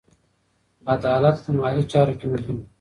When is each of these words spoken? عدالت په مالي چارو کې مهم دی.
عدالت 0.93 1.37
په 1.43 1.51
مالي 1.57 1.83
چارو 1.91 2.13
کې 2.19 2.25
مهم 2.31 2.55
دی. 2.59 2.65